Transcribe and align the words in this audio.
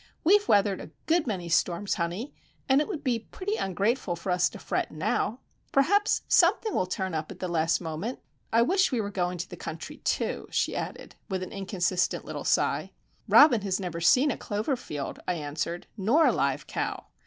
"We've 0.23 0.47
weathered 0.47 0.81
a 0.81 0.89
good 1.05 1.27
many 1.27 1.47
storms, 1.47 1.93
honey, 1.93 2.33
and 2.67 2.81
it 2.81 2.87
would 2.87 3.03
be 3.03 3.19
pretty 3.19 3.57
ungrateful 3.57 4.15
for 4.15 4.31
us 4.31 4.49
to 4.49 4.57
fret 4.57 4.89
now. 4.89 5.41
Perhaps 5.71 6.23
something 6.27 6.73
will 6.73 6.87
turn 6.87 7.13
up 7.13 7.29
at 7.29 7.37
the 7.37 7.47
last 7.47 7.79
moment. 7.79 8.17
I 8.51 8.63
wish 8.63 8.91
we 8.91 8.99
were 8.99 9.11
going 9.11 9.37
to 9.37 9.47
the 9.47 9.57
country, 9.57 9.97
too!" 9.97 10.47
she 10.49 10.75
added, 10.75 11.13
with 11.29 11.43
an 11.43 11.51
inconsistent 11.51 12.25
little 12.25 12.43
sigh. 12.43 12.93
"Robin 13.27 13.61
has 13.61 13.79
never 13.79 14.01
seen 14.01 14.31
a 14.31 14.37
clover 14.37 14.75
field," 14.75 15.19
I 15.27 15.35
answered, 15.35 15.85
"nor 15.95 16.25
a 16.25 16.31
live 16.33 16.65
cow. 16.65 17.05